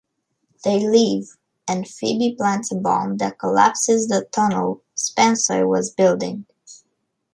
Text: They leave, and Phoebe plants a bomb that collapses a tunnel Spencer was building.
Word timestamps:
They 0.63 0.79
leave, 0.79 1.37
and 1.67 1.87
Phoebe 1.87 2.33
plants 2.35 2.71
a 2.71 2.75
bomb 2.75 3.17
that 3.17 3.37
collapses 3.37 4.09
a 4.09 4.25
tunnel 4.25 4.81
Spencer 4.95 5.67
was 5.67 5.91
building. 5.91 6.47